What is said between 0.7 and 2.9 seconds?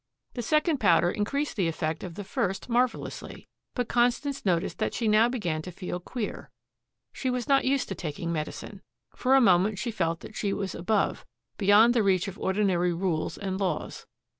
powder increased the effect of the first